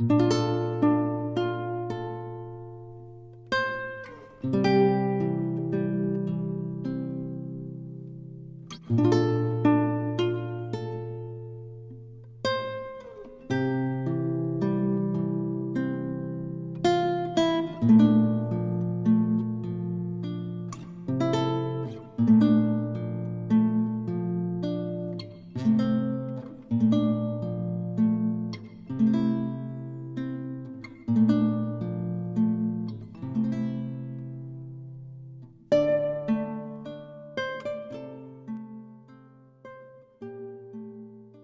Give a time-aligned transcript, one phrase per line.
[0.00, 0.22] thank
[4.42, 4.71] you.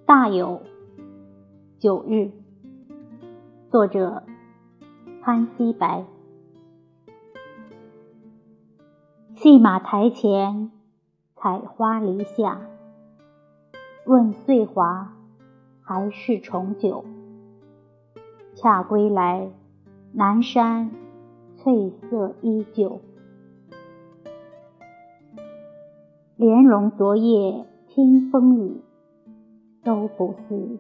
[0.09, 0.63] 大有
[1.79, 2.31] 九日，
[3.71, 4.23] 作者
[5.21, 6.07] 潘希白。
[9.37, 10.71] 戏马台前，
[11.37, 12.63] 采花篱下，
[14.07, 15.13] 问岁华
[15.83, 17.05] 还是重九？
[18.55, 19.51] 恰归来，
[20.13, 20.91] 南山
[21.55, 23.03] 翠色依旧。
[26.37, 28.81] 莲蓉昨夜听风雨。
[29.85, 30.79] 都不似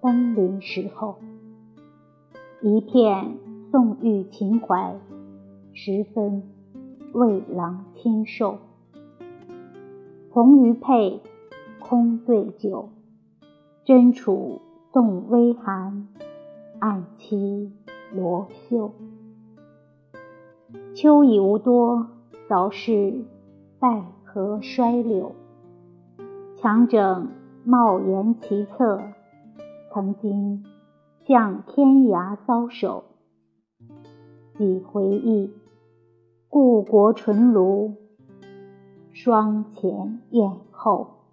[0.00, 1.16] 登临时候，
[2.60, 3.36] 一片
[3.70, 4.96] 宋玉情怀，
[5.72, 6.42] 十分
[7.12, 8.58] 魏郎清瘦。
[10.30, 11.20] 红鱼配
[11.80, 12.90] 空对酒，
[13.84, 14.60] 真处
[14.92, 16.08] 动微寒，
[16.78, 17.70] 暗栖
[18.12, 18.92] 罗袖。
[20.94, 22.06] 秋已无多，
[22.48, 23.24] 早是
[23.78, 25.32] 败荷衰柳，
[26.56, 27.28] 强整。
[27.68, 29.02] 茂言其侧，
[29.92, 30.64] 曾经
[31.26, 33.02] 向天涯搔首。
[34.56, 35.52] 几回忆，
[36.48, 37.96] 故国纯庐，
[39.12, 41.25] 双前燕后。